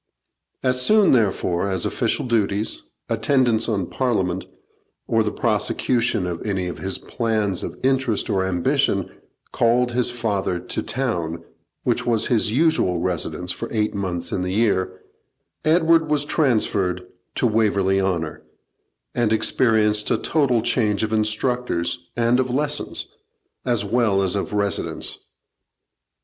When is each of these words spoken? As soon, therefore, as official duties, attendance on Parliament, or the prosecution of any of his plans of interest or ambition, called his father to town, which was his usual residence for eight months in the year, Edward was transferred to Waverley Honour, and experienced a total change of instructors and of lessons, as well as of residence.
As 0.63 0.81
soon, 0.81 1.11
therefore, 1.11 1.67
as 1.67 1.85
official 1.85 2.25
duties, 2.25 2.81
attendance 3.07 3.69
on 3.69 3.85
Parliament, 3.85 4.45
or 5.05 5.21
the 5.21 5.31
prosecution 5.31 6.25
of 6.25 6.41
any 6.43 6.65
of 6.65 6.79
his 6.79 6.97
plans 6.97 7.61
of 7.61 7.79
interest 7.83 8.27
or 8.27 8.43
ambition, 8.43 9.11
called 9.51 9.91
his 9.91 10.09
father 10.09 10.59
to 10.59 10.81
town, 10.81 11.43
which 11.83 12.03
was 12.03 12.25
his 12.25 12.51
usual 12.51 12.97
residence 12.97 13.51
for 13.51 13.67
eight 13.71 13.93
months 13.93 14.31
in 14.31 14.41
the 14.41 14.53
year, 14.53 15.01
Edward 15.63 16.09
was 16.09 16.25
transferred 16.25 17.05
to 17.35 17.45
Waverley 17.45 18.01
Honour, 18.01 18.41
and 19.13 19.31
experienced 19.31 20.09
a 20.09 20.17
total 20.17 20.63
change 20.63 21.03
of 21.03 21.13
instructors 21.13 22.09
and 22.17 22.39
of 22.39 22.49
lessons, 22.49 23.07
as 23.67 23.85
well 23.85 24.23
as 24.23 24.35
of 24.35 24.51
residence. 24.51 25.19